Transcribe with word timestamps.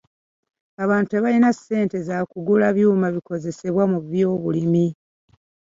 Abantu 0.83 1.07
tebalina 1.09 1.49
ssente 1.57 1.97
za 2.07 2.17
kugula 2.31 2.67
byuma 2.75 3.07
bikozesebwa 3.15 3.83
mu 3.91 3.99
byobulimi. 4.09 4.85